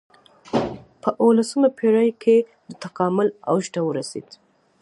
په 1.01 1.09
اولسمه 1.23 1.69
پېړۍ 1.77 2.09
کې 2.23 2.35
د 2.69 2.71
تکامل 2.83 3.27
اوج 3.49 3.65
ته 3.73 3.79
ورسېد. 3.87 4.27